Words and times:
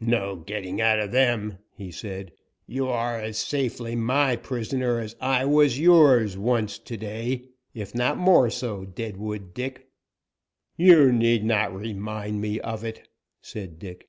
"No 0.00 0.36
getting 0.36 0.80
out 0.80 0.98
of 0.98 1.12
them," 1.12 1.58
he 1.76 1.90
said. 1.90 2.32
"You 2.66 2.88
are 2.88 3.20
as 3.20 3.36
safely 3.36 3.94
my 3.94 4.34
prisoner 4.34 4.98
as 4.98 5.14
I 5.20 5.44
was 5.44 5.78
yours 5.78 6.38
once 6.38 6.78
to 6.78 6.96
day, 6.96 7.50
if 7.74 7.94
not 7.94 8.16
more 8.16 8.48
so, 8.48 8.86
Deadwood 8.86 9.52
Dick." 9.52 9.90
"You 10.78 11.12
need 11.12 11.44
not 11.44 11.76
remind 11.78 12.40
me 12.40 12.58
of 12.60 12.82
it," 12.82 13.08
said 13.42 13.78
Dick. 13.78 14.08